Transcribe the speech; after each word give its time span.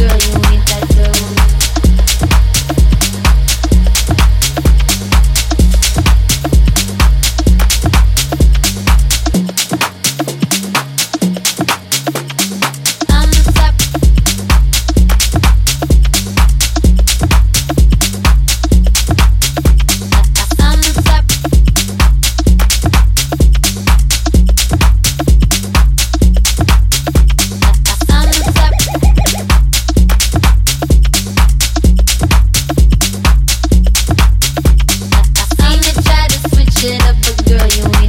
girl 0.00 0.16
you 0.22 0.49
girl, 37.50 37.66
you 37.66 37.99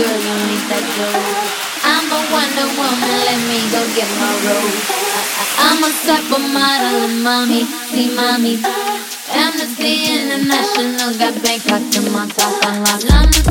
girl, 0.00 0.16
you 0.16 0.36
need 0.48 0.64
that 0.72 0.84
dough. 0.96 1.60
I'm 1.84 2.08
a 2.08 2.20
Wonder 2.32 2.68
Woman, 2.72 3.16
let 3.28 3.40
me 3.48 3.60
go 3.68 3.80
get 3.92 4.08
my 4.16 4.32
rose. 4.48 4.80
I'm 5.60 5.84
a 5.84 5.90
supermodel 5.92 7.04
and 7.04 7.20
mommy, 7.20 7.64
see 7.92 8.08
mommy. 8.16 8.56
Amnesty 9.28 10.08
International 10.08 11.12
got 11.20 11.36
Bangkok 11.44 11.84
to. 11.92 12.00
I'm 12.00 12.16
a 12.16 12.32
type 12.32 13.49